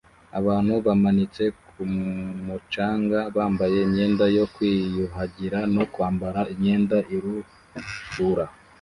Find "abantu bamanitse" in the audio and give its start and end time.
0.39-1.43